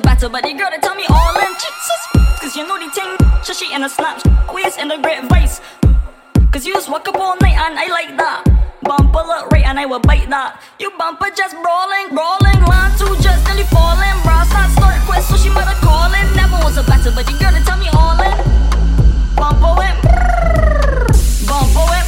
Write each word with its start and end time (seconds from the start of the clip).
better, 0.00 0.28
but 0.28 0.42
the 0.42 0.52
girl 0.52 0.70
that 0.70 0.82
tell 0.82 0.94
me 0.94 1.04
all 1.08 1.34
in. 1.38 1.52
Jesus, 1.56 2.00
cause 2.40 2.56
you 2.56 2.66
know 2.66 2.78
the 2.78 2.90
thing. 2.90 3.16
She 3.42 3.74
in 3.74 3.82
a 3.82 3.88
snap, 3.88 4.20
always 4.48 4.76
in 4.76 4.90
a 4.90 5.00
great 5.00 5.24
vice. 5.28 5.60
Cause 6.52 6.66
you 6.66 6.74
just 6.74 6.88
walk 6.88 7.08
up 7.08 7.16
all 7.16 7.36
night 7.40 7.56
and 7.56 7.78
I 7.78 7.88
like 7.88 8.16
that. 8.16 8.44
Bumper 8.82 9.24
look 9.26 9.50
right 9.50 9.64
and 9.64 9.78
I 9.78 9.86
will 9.86 10.00
bite 10.00 10.28
that. 10.30 10.62
You 10.78 10.90
bumper 10.98 11.30
just 11.34 11.56
brawling, 11.62 12.14
brawling. 12.14 12.60
Line 12.68 12.92
two 12.98 13.10
just 13.20 13.42
nearly 13.48 13.64
falling. 13.72 14.16
Brass 14.22 14.48
not 14.52 14.70
start 14.70 15.00
quest, 15.08 15.28
so 15.28 15.36
she 15.36 15.50
mother 15.50 15.74
calling. 15.82 16.24
Never 16.36 16.56
was 16.62 16.78
a 16.78 16.84
better, 16.84 17.10
but 17.10 17.26
the 17.26 17.34
girl 17.40 17.50
that 17.50 17.64
tell 17.66 17.80
me 17.80 17.88
all 17.96 18.16
in. 18.20 18.36
Bumper 19.34 19.74
went. 19.74 19.98
Bumper 21.48 21.84
went. 21.88 22.06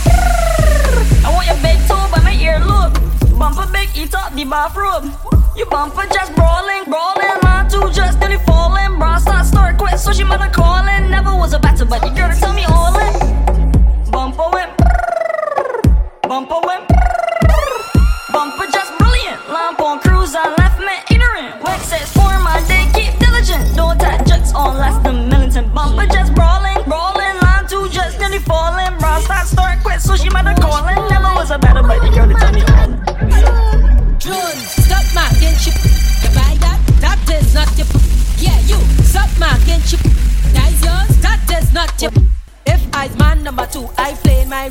I 1.24 1.28
want 1.34 1.46
your 1.48 1.58
big 1.64 1.78
toe 1.88 2.06
by 2.12 2.22
my 2.22 2.36
earlobe. 2.38 2.94
Bumper 3.38 3.66
big, 3.72 3.90
eat 3.96 4.14
up 4.14 4.34
the 4.34 4.44
bathroom. 4.44 5.39
You 5.60 5.66
bumper 5.66 6.06
just 6.10 6.34
brawling, 6.34 6.84
brawling. 6.84 7.38
Line 7.42 7.68
two 7.68 7.92
just 7.92 8.18
nearly 8.18 8.38
falling. 8.46 8.96
Brass 8.98 9.26
not 9.26 9.44
start 9.44 9.76
quit, 9.76 9.98
so 9.98 10.10
she 10.10 10.24
mother 10.24 10.48
calling. 10.48 11.10
Never 11.10 11.34
was 11.34 11.52
a 11.52 11.58
better, 11.58 11.84
but 11.84 12.00
girl 12.00 12.28
that 12.32 12.38
tell 12.38 12.54
me 12.54 12.64
all 12.64 12.79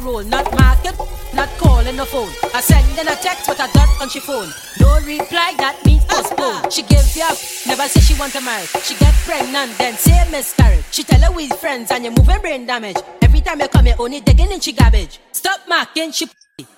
role, 0.09 0.23
not 0.23 0.45
market, 0.57 0.97
not 1.33 1.49
calling 1.57 1.95
the 1.95 2.05
phone. 2.05 2.31
I 2.53 2.61
sending 2.61 3.07
a 3.07 3.15
text 3.15 3.47
with 3.47 3.59
a 3.59 3.67
dot 3.73 3.89
on 4.01 4.09
she 4.09 4.19
phone. 4.19 4.49
No 4.79 4.99
reply, 5.05 5.53
that 5.57 5.77
means 5.85 6.03
postpone. 6.05 6.69
She 6.71 6.81
give 6.83 7.05
you 7.15 7.23
up, 7.23 7.37
never 7.67 7.87
say 7.87 8.01
she 8.01 8.19
want 8.19 8.33
to 8.33 8.41
marry. 8.41 8.65
She 8.83 8.95
get 8.95 9.13
pregnant, 9.25 9.77
then 9.77 9.95
say 9.95 10.19
miscarriage. 10.31 10.85
She 10.91 11.03
tell 11.03 11.21
her 11.21 11.31
we 11.31 11.49
friends 11.49 11.91
and 11.91 12.03
you're 12.03 12.13
moving 12.13 12.41
brain 12.41 12.65
damage. 12.65 12.97
Every 13.21 13.41
time 13.41 13.59
you 13.59 13.67
come 13.67 13.85
here, 13.85 13.95
only 13.99 14.21
digging 14.21 14.51
in 14.51 14.59
she 14.59 14.73
garbage. 14.73 15.19
Stop 15.31 15.61
marking 15.67 16.11
she. 16.11 16.27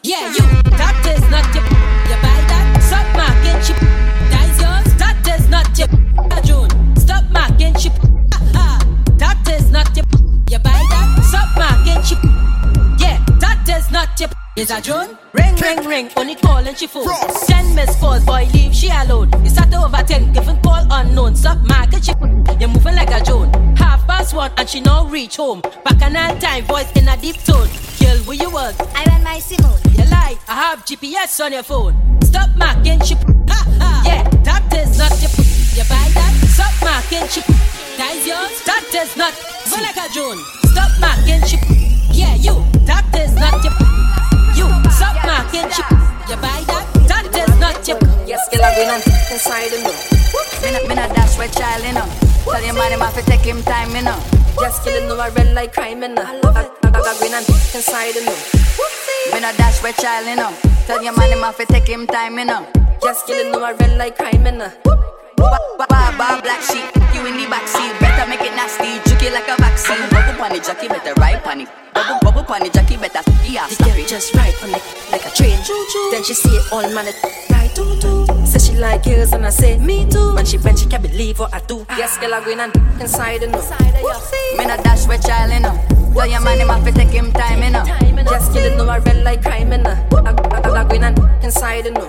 Yeah, 0.04 0.28
you, 0.28 0.46
that 0.78 0.98
is 1.14 1.26
not 1.32 1.48
your. 1.56 1.64
You 2.10 2.18
buy 2.22 2.40
that? 2.52 2.66
Stop 2.90 3.08
marking 3.18 3.60
she. 3.66 3.74
That 4.32 4.46
is 4.50 4.58
yours. 4.62 4.90
That 5.02 5.40
is 5.40 5.50
not 5.50 5.68
your. 5.80 5.90
June, 6.44 6.96
stop 6.96 7.24
marking 7.32 7.76
she. 7.78 8.21
Not. 14.70 14.80
Is 14.80 14.88
a 14.88 15.08
June? 15.08 15.18
Ring, 15.34 15.56
ring, 15.56 15.88
ring. 15.88 16.10
Only 16.16 16.36
calling 16.36 16.76
she 16.76 16.88
phone. 16.88 17.08
Ten 17.48 17.76
missed 17.76 18.00
calls, 18.00 18.24
boy, 18.26 18.48
leave 18.54 18.74
she 18.74 18.90
alone. 18.90 19.32
You 19.44 19.50
start 19.50 19.72
to 19.72 19.78
overthink, 19.78 20.34
giving 20.34 20.60
call 20.62 20.86
unknown. 20.92 21.36
Stop 21.36 21.60
marking 21.68 22.02
chip. 22.02 22.18
You're 22.60 22.70
moving 22.70 22.96
like 22.96 23.10
a 23.12 23.24
Joan. 23.24 23.52
Half 23.76 24.06
past 24.08 24.34
one 24.34 24.52
and 24.58 24.70
she 24.70 24.82
now 24.82 25.06
reach 25.08 25.38
home. 25.38 25.62
Bacchanal 25.84 26.38
time, 26.40 26.66
voice 26.66 26.92
in 26.94 27.08
a 27.08 27.18
deep 27.18 27.38
tone. 27.44 27.68
Girl, 28.00 28.18
where 28.26 28.38
you 28.38 28.50
was? 28.50 28.76
I 28.96 29.04
went 29.10 29.24
my 29.24 29.40
Simone. 29.40 29.80
You 29.98 30.06
lie. 30.10 30.38
I 30.48 30.56
have 30.56 30.86
GPS 30.86 31.44
on 31.44 31.54
your 31.54 31.64
phone. 31.64 31.96
Stop 32.22 32.50
marking 32.58 33.00
chip. 33.00 33.20
Yeah, 34.04 34.24
that 34.44 34.74
is 34.74 34.98
not 34.98 35.12
your. 35.22 35.32
You 35.72 35.84
buy 35.88 36.10
that? 36.14 36.34
Stop 36.50 36.74
marking 36.82 37.28
chip. 37.30 37.46
That 37.98 38.14
is 38.16 38.28
yours. 38.28 38.64
That 38.66 38.84
is 38.94 39.16
not. 39.16 39.34
Go 39.70 39.82
like 39.82 39.98
a 39.98 40.12
Joan. 40.14 40.38
Stop 40.72 40.92
marking 41.00 41.42
chip. 41.48 41.62
Yeah, 42.12 42.36
you. 42.36 42.66
That 42.86 43.08
is 43.16 43.34
not 43.36 43.64
your. 43.64 43.91
Inside 49.32 49.72
him, 49.72 49.84
Me 50.62 50.72
not, 50.72 50.88
me 50.88 50.96
not 50.96 51.16
dash 51.16 51.38
with 51.40 51.56
child, 51.56 51.84
you 51.86 51.94
know. 51.94 52.06
Tell 52.44 52.62
your 52.64 52.76
man 52.76 52.92
him 52.92 53.00
have 53.00 53.16
to 53.16 53.24
take 53.24 53.42
him 53.42 53.64
time, 53.64 53.96
you 53.96 54.04
know. 54.04 54.20
Girl, 54.60 54.74
you 54.86 55.08
know 55.08 55.18
I 55.18 55.30
red 55.30 55.54
like 55.56 55.74
crime, 55.74 56.04
you 56.04 56.10
know. 56.10 56.22
I 56.22 56.40
love 56.42 56.58
it. 56.58 56.70
I 56.84 56.92
got 56.92 57.18
green 57.20 57.34
and 57.34 57.48
inside 57.48 58.16
him, 58.16 58.28
Me 59.34 59.40
not 59.40 59.56
dash 59.58 59.82
with 59.82 59.98
child, 59.98 60.28
you 60.28 60.36
know. 60.36 60.52
Tell 60.86 61.02
your 61.02 61.16
man 61.16 61.32
him 61.32 61.40
have 61.40 61.58
to 61.58 61.66
take 61.66 61.88
him 61.88 62.06
time, 62.08 62.38
you 62.38 62.46
know. 62.46 62.68
Girl, 63.02 63.16
you 63.28 63.52
know 63.52 63.64
I 63.64 63.72
red 63.72 63.98
like 63.98 64.18
crime, 64.18 64.46
you 64.46 64.52
know. 64.52 64.72
Baba 65.78 66.42
black 66.44 66.62
sheep, 66.62 66.86
you 67.16 67.26
in 67.26 67.38
the 67.38 67.48
backseat. 67.48 68.00
Better 68.00 68.30
make 68.30 68.42
it 68.42 68.54
nasty, 68.54 69.00
juke 69.10 69.34
like 69.34 69.48
a 69.48 69.56
vaccine. 69.58 69.98
Bubble 70.10 70.38
pon 70.38 70.52
it, 70.52 70.64
jockey 70.64 70.88
better 70.88 71.14
ride 71.16 71.44
pon 71.44 71.62
it. 71.62 71.70
Bubble 71.94 72.20
bubble 72.22 72.44
pon 72.44 72.66
it, 72.66 72.74
jockey 72.74 72.98
better 72.98 73.22
yeah 73.44 73.68
The 73.68 73.84
girl 73.84 74.06
just 74.06 74.36
ride 74.36 74.54
it 74.54 75.12
like 75.12 75.26
a 75.26 75.30
train. 75.32 75.58
Then 76.12 76.24
she 76.24 76.34
see 76.36 76.50
it 76.50 76.72
all 76.72 76.88
man 76.94 77.08
it 77.08 77.16
right 77.50 77.74
too 77.74 78.00
too. 78.00 78.21
Say 79.12 79.18
girls 79.18 79.34
and 79.34 79.46
I 79.46 79.50
say 79.50 79.78
me 79.78 80.10
too. 80.10 80.36
When 80.36 80.46
she 80.46 80.58
bend 80.58 80.80
she 80.80 80.86
can't 80.86 81.04
believe 81.04 81.38
what 81.38 81.54
I 81.54 81.60
do. 81.60 81.86
Yes, 81.98 82.18
girl, 82.18 82.34
I 82.34 82.42
green 82.42 82.62
and 82.62 82.74
inside 83.02 83.44
and 83.44 83.52
Me 83.52 84.64
not 84.66 84.82
dash 84.86 85.06
with 85.06 85.28
child, 85.28 85.52
you 85.52 85.60
know. 85.60 85.76
Tell 86.16 86.28
your 86.28 86.40
man 86.40 86.60
him 86.60 86.70
have 86.70 86.86
to 86.86 86.94
take 86.94 87.10
him 87.10 87.30
time, 87.34 87.62
you 87.62 87.72
know. 87.72 87.84
Yes, 88.32 88.48
girl, 88.54 88.64
you 88.64 88.78
know 88.78 88.88
I 88.88 89.00
red 89.00 89.22
like 89.26 89.42
crime, 89.42 89.74
you 89.74 89.80
know. 89.80 89.92
I, 90.14 90.32
I, 90.32 90.32
I 90.32 90.62
got 90.62 90.88
green 90.88 91.04
and 91.04 91.20
inside 91.44 91.88
and 91.88 91.96
know. 91.98 92.08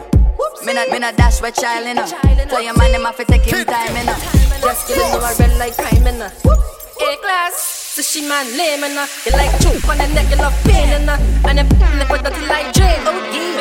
Me 0.65 0.75
not, 0.75 0.91
me 0.91 1.01
not 1.01 1.17
dash 1.17 1.43
with 1.43 1.57
child, 1.57 1.89
you 1.89 1.95
know. 1.95 2.07
Tell 2.07 2.63
your 2.63 2.77
man 2.79 2.95
him 2.95 3.03
have 3.03 3.17
to 3.17 3.25
take 3.25 3.43
him 3.43 3.65
time, 3.65 3.97
you 3.97 4.05
know. 4.07 4.17
Yes, 4.63 4.87
girl, 4.87 4.99
you 4.99 5.19
know 5.19 5.27
I 5.27 5.34
red 5.41 5.59
like 5.59 5.75
crime, 5.75 6.07
you 6.07 6.19
know. 6.21 6.31
A 6.31 7.17
class. 7.17 7.83
So 7.93 8.01
she 8.01 8.23
man 8.27 8.47
lame 8.57 8.84
and 8.84 8.97
uh, 8.97 9.07
you 9.27 9.33
like 9.33 9.51
choke 9.61 9.87
on 9.91 9.99
the 9.99 10.07
neck, 10.15 10.31
you 10.31 10.37
love 10.37 10.55
pain 10.65 10.89
and 10.89 11.11
uh, 11.11 11.19
and 11.45 11.59
then 11.59 11.69
lip 11.99 12.09
with 12.09 12.23
dirty 12.23 12.47
like 12.47 12.73
drain. 12.73 12.97
Oh 13.05 13.13
yeah, 13.34 13.52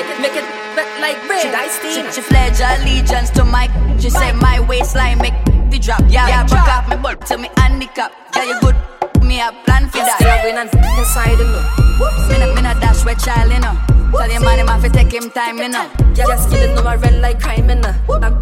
like 1.02 1.18
rain. 1.28 1.42
Should 1.42 1.56
I 1.56 1.68
steam? 1.68 2.06
She, 2.06 2.22
she 2.22 2.22
pledge 2.22 2.62
allegiance 2.62 3.30
to 3.32 3.44
my. 3.44 3.68
She 4.00 4.10
say 4.10 4.32
my 4.34 4.60
waistline 4.60 5.18
make 5.18 5.34
the 5.70 5.80
drop. 5.80 6.02
Yeah, 6.08 6.28
yeah, 6.28 6.46
broke 6.46 6.70
off 6.70 6.88
me 6.90 6.96
butt 6.96 7.26
to 7.28 7.38
me 7.38 7.50
handicap. 7.58 8.14
Yeah, 8.36 8.46
you 8.46 8.60
good. 8.62 8.76
Me 9.22 9.42
a 9.42 9.52
plan 9.66 9.90
for 9.90 10.00
that. 10.00 10.22
I 10.22 10.42
green 10.42 10.58
and 10.58 10.70
inside 10.98 11.38
know. 11.38 11.64
Me 12.30 12.38
not, 12.40 12.56
me 12.56 12.62
not 12.62 12.82
dash 12.82 13.06
with 13.06 13.20
child, 13.24 13.52
you 13.52 13.60
know. 13.60 13.78
Tell 14.12 14.30
your 14.30 14.42
man 14.42 14.60
him 14.60 14.68
have 14.68 14.84
to 14.84 14.90
take 14.90 15.14
him 15.14 15.30
time, 15.32 15.58
you 15.58 15.70
know. 15.70 15.90
Yes, 16.16 16.46
girl, 16.50 16.60
you 16.60 16.76
know 16.76 16.84
I 16.84 16.96
red 16.96 17.22
like 17.22 17.40
crime 17.40 17.70
I, 17.70 17.96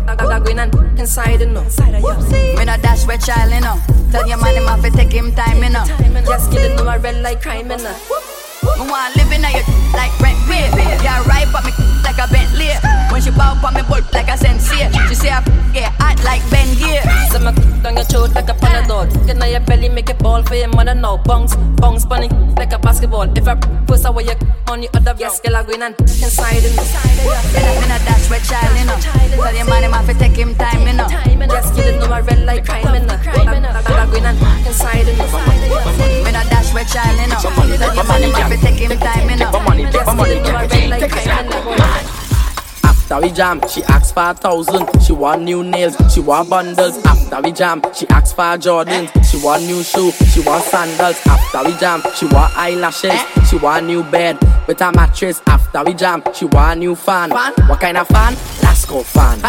I 0.07 0.15
got 0.15 0.43
green 0.43 0.59
and 0.59 0.73
inside 0.99 1.41
and 1.41 1.53
know. 1.53 1.61
You. 1.61 2.57
Me 2.57 2.65
not 2.65 2.81
dash 2.81 3.05
with 3.05 3.23
child, 3.23 3.53
you 3.53 3.61
know. 3.61 3.77
Tell 4.11 4.27
your 4.27 4.41
man 4.41 4.55
him 4.55 4.65
have 4.65 4.81
to 4.81 4.89
take 4.89 5.11
him 5.11 5.31
time, 5.35 5.61
you 5.61 5.69
know. 5.69 5.85
Yes, 6.25 6.47
girl, 6.47 6.69
you 6.69 6.75
know 6.75 6.87
I 6.87 6.97
red 6.97 7.21
like 7.21 7.41
crime 7.41 7.69
and 7.69 7.81
uh, 7.85 7.93
Me 8.79 8.89
want 8.89 9.15
live 9.15 9.31
in 9.31 9.45
your 9.45 9.61
like 9.93 10.13
rent 10.19 10.39
pay. 10.49 10.65
Yeah, 11.03 11.21
right, 11.27 11.47
but 11.53 11.63
me 11.65 11.71
like 12.01 12.17
a 12.17 12.25
Bentley. 12.33 12.48
For 20.49 20.55
your 20.55 20.67
mother 20.69 20.95
now. 20.95 21.17
Bounce, 21.17 21.55
bounce, 21.77 22.05
bunny 22.05 22.27
like 22.57 22.73
a 22.73 22.79
basketball. 22.79 23.29
If 23.37 23.47
I 23.47 23.55
push 23.85 24.03
away 24.03 24.25
your 24.25 24.35
on 24.67 24.81
the 24.81 24.89
other 24.97 25.15
yes, 25.17 25.39
girl, 25.39 25.55
I 25.55 25.63
green 25.63 25.83
and 25.83 25.93
inside 26.01 26.65
and 26.65 26.73
Me 26.73 27.29
not, 27.29 27.45
me 27.77 27.87
not 27.87 28.01
dash 28.03 28.29
with 28.29 28.43
child, 28.49 28.73
you 28.77 28.85
know. 28.89 28.97
Tell 28.97 29.55
your 29.55 29.65
man 29.69 29.83
have 29.93 30.07
to 30.07 30.13
take 30.17 30.35
him 30.35 30.55
time, 30.55 30.81
you 30.87 30.93
know. 30.93 31.07
Yes, 31.07 31.69
girl, 31.71 31.93
you 31.93 31.99
know 31.99 32.11
I 32.11 32.21
red 32.21 32.45
like 32.45 32.65
crime 32.65 32.87
and 32.87 33.09
uh, 33.09 33.13
I, 33.13 33.93
I, 33.93 34.05
green 34.09 34.25
and 34.25 34.37
inside 34.65 35.07
and 35.07 36.25
Me 36.25 36.31
not 36.33 36.49
dash 36.49 36.73
with 36.73 36.89
child, 36.89 37.13
you 37.21 37.27
know. 37.29 37.39
Tell 37.77 37.95
your 37.95 38.05
man 38.09 38.21
have 38.33 38.51
to 38.51 38.57
take 38.57 38.81
him 38.81 38.97
time, 38.97 39.29
you 39.29 39.37
know. 39.37 39.51
Money, 39.51 39.85
money, 39.85 39.93
Yes, 39.93 40.05
girl, 40.09 40.27
you 40.27 40.41
know 40.41 40.55
I 40.57 40.65
red 40.65 40.89
like 40.89 41.11
crime 41.11 41.29
and 41.29 41.53
uh, 41.53 42.08
After 43.11 43.25
we 43.25 43.33
jam, 43.33 43.59
she 43.67 43.81
asks 43.85 44.11
for 44.11 44.29
a 44.29 44.35
thousand. 44.35 44.87
She 45.01 45.13
want 45.13 45.41
new 45.41 45.63
nails, 45.63 45.95
she 46.13 46.19
want 46.19 46.47
bundles. 46.47 47.03
After 47.03 47.41
we 47.41 47.51
jam, 47.51 47.81
she 47.95 48.07
asks 48.09 48.33
for 48.33 48.43
Jordans. 48.43 49.09
She 49.27 49.43
want 49.43 49.63
new 49.63 49.81
shoe, 49.81 50.11
she 50.11 50.41
want 50.41 50.63
sandals. 50.65 51.19
After 51.25 51.67
we 51.67 51.75
jam, 51.79 52.03
she 52.15 52.25
want 52.27 52.55
eyelashes. 52.55 53.19
She 53.49 53.57
want 53.57 53.87
new 53.87 54.03
bed 54.03 54.37
with 54.67 54.79
a 54.81 54.91
mattress. 54.91 55.41
After 55.47 55.83
we 55.83 55.95
jam, 55.95 56.21
she 56.35 56.45
want 56.45 56.81
new 56.81 56.93
fan. 56.95 57.31
What 57.31 57.79
kind 57.79 57.97
of 57.97 58.07
fan? 58.09 58.35
Let's 58.61 58.85
go 58.85 59.01
fan. 59.01 59.39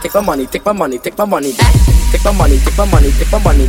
Take 0.00 0.14
my 0.14 0.20
money, 0.20 0.46
take 0.46 0.64
my 0.64 0.70
money, 0.72 0.98
take 0.98 1.18
my 1.18 1.24
money. 1.24 1.54
Eh. 1.58 1.77
Take 2.10 2.24
my 2.24 2.32
money, 2.32 2.58
take 2.58 2.76
my 2.78 2.84
money, 2.86 3.10
take 3.12 3.30
my 3.32 3.38
money. 3.38 3.68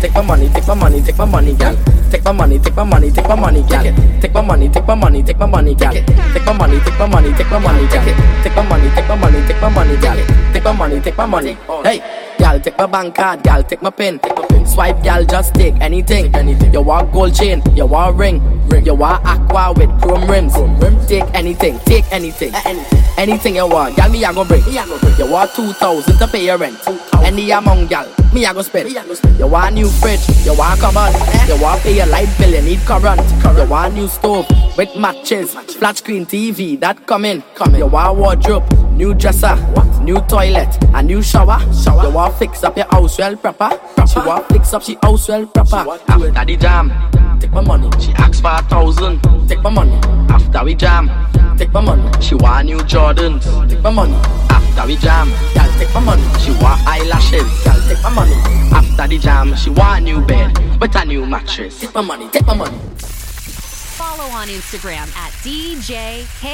Take 0.00 0.12
my 0.14 0.22
money, 0.22 0.48
take 0.50 0.66
my 0.66 0.74
money, 0.74 1.00
take 1.02 1.16
my 1.18 1.24
money, 1.24 1.52
girl. 1.54 1.76
Take 2.10 2.24
my 2.24 2.32
money, 2.32 2.58
take 2.58 2.74
my 2.76 2.84
money, 2.84 3.10
take 3.10 3.28
my 3.28 3.34
money, 3.36 3.62
girl. 3.62 3.82
Take 4.20 4.32
my 4.34 4.42
money, 4.42 4.68
take 4.68 4.86
my 4.86 4.94
money, 4.94 5.22
take 5.22 5.38
my 5.38 5.46
money, 5.46 5.74
girl. 5.74 5.92
Take 5.92 6.44
my 6.44 6.52
money, 6.52 6.78
take 6.80 6.98
my 6.98 7.06
money, 7.06 7.32
take 7.32 7.50
my 7.50 7.58
money, 7.58 7.86
girl. 7.88 8.04
Take 8.42 8.56
my 8.56 8.62
money, 8.62 8.90
take 8.94 9.08
my 9.08 9.14
money, 9.16 9.46
take 9.46 9.60
my 9.62 9.68
money, 9.68 9.96
girl. 9.96 10.16
Take 10.52 10.64
my 10.64 10.72
money, 10.72 11.00
take 11.00 11.16
my 11.16 11.26
money. 11.26 11.56
Hey. 11.84 12.25
Gal, 12.38 12.60
take 12.60 12.76
my 12.78 12.86
bank 12.86 13.14
card, 13.14 13.42
gal, 13.42 13.62
take 13.62 13.82
my 13.82 13.90
pin. 13.90 14.20
Swipe, 14.66 15.02
gal, 15.02 15.24
just 15.24 15.54
take 15.54 15.74
anything. 15.80 16.34
anything. 16.34 16.72
You 16.72 16.82
want 16.82 17.12
gold 17.12 17.34
chain, 17.34 17.62
you 17.74 17.86
want 17.86 18.16
ring. 18.16 18.40
ring. 18.68 18.84
You 18.84 18.94
want 18.94 19.24
aqua 19.24 19.72
with 19.76 19.90
chrome 20.02 20.28
rims. 20.28 20.52
Chrome 20.52 20.78
rims. 20.80 21.06
Take 21.06 21.24
anything, 21.34 21.78
take 21.80 22.04
anything. 22.12 22.54
anything. 22.64 23.02
Anything 23.16 23.54
you 23.56 23.66
want, 23.66 23.96
gal, 23.96 24.10
me 24.10 24.24
I 24.24 24.32
go 24.32 24.44
bring. 24.44 24.64
Me 24.66 24.78
I 24.78 24.86
go 24.86 24.98
bring. 24.98 25.16
You 25.16 25.30
want 25.30 25.54
2,000 25.54 26.18
to 26.18 26.26
pay 26.26 26.44
your 26.46 26.58
rent. 26.58 26.78
Any 27.24 27.50
amount, 27.50 27.88
gal, 27.88 28.06
me 28.34 28.44
I 28.44 28.52
go 28.52 28.62
spend. 28.62 28.90
Me 28.90 28.98
I 28.98 29.06
go 29.06 29.14
spend. 29.14 29.38
You 29.38 29.46
want 29.46 29.74
new 29.74 29.88
fridge, 29.88 30.28
you 30.44 30.56
want 30.56 30.80
cupboard. 30.80 31.14
Eh? 31.14 31.54
You 31.54 31.62
want 31.62 31.82
pay 31.82 31.96
your 31.96 32.06
light 32.06 32.28
bill, 32.38 32.50
you 32.50 32.62
need 32.62 32.80
current. 32.80 33.20
current. 33.40 33.58
You 33.58 33.66
want 33.66 33.94
new 33.94 34.08
stove 34.08 34.46
with 34.76 34.94
matches, 34.96 35.54
flat 35.54 35.96
screen 35.96 36.26
TV, 36.26 36.78
that 36.80 37.06
coming. 37.06 37.42
Coming. 37.54 37.78
You 37.78 37.86
want 37.86 38.18
wardrobe, 38.18 38.70
new 38.92 39.14
dresser, 39.14 39.56
what? 39.56 39.85
New 40.06 40.20
toilet, 40.28 40.78
a 40.94 41.02
new 41.02 41.20
shower. 41.20 41.58
shower. 41.74 42.04
You 42.04 42.10
want 42.14 42.34
fix 42.36 42.62
up 42.62 42.76
your 42.76 42.86
house 42.86 43.18
well 43.18 43.36
proper. 43.36 43.76
proper. 43.76 44.06
She 44.06 44.18
want 44.20 44.46
fix 44.48 44.72
up 44.72 44.82
she 44.84 44.96
house 45.02 45.28
well 45.28 45.46
proper. 45.46 45.98
After 46.08 46.44
the 46.44 46.56
jam, 46.56 46.92
take 47.40 47.50
my 47.50 47.60
money. 47.60 47.90
She 48.00 48.12
asks 48.12 48.40
for 48.40 48.52
a 48.52 48.62
thousand, 48.62 49.20
take 49.48 49.60
my 49.62 49.70
money. 49.70 49.98
After 50.30 50.64
we 50.64 50.76
jam, 50.76 51.10
take 51.58 51.72
my 51.72 51.80
money. 51.80 52.08
She 52.22 52.36
want 52.36 52.66
new 52.66 52.78
Jordans, 52.78 53.42
take 53.68 53.82
my 53.82 53.90
money. 53.90 54.14
After 54.48 54.86
we 54.86 54.96
jam, 54.96 55.28
girl 55.54 55.72
take 55.76 55.92
my 55.92 56.00
money. 56.00 56.22
She 56.38 56.52
want 56.62 56.86
eyelashes, 56.86 57.64
girl 57.64 57.80
take 57.88 58.02
my 58.04 58.10
money. 58.14 58.34
After 58.72 59.08
the 59.08 59.18
jam, 59.18 59.56
she 59.56 59.70
want 59.70 60.00
a 60.00 60.04
new 60.04 60.24
bed 60.24 60.56
with 60.80 60.94
a 60.94 61.04
new 61.04 61.26
mattress. 61.26 61.80
Take 61.80 61.94
my 61.94 62.02
money, 62.02 62.28
take 62.28 62.46
my 62.46 62.54
money. 62.54 62.78
Follow 62.96 64.30
on 64.30 64.46
Instagram 64.46 65.08
at 65.16 65.32
DJKIDDFROST. 65.42 66.46